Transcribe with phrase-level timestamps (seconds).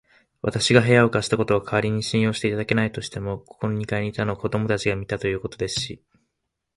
[0.41, 6.01] わたしが部屋を貸したことは、かりに信用していただけないとしても、ここの二階にいたのを子どもたちが見たということですし、